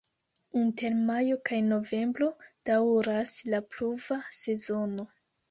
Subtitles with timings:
[0.59, 2.31] Inter majo kaj novembro
[2.71, 5.09] daŭras la pluva sezono.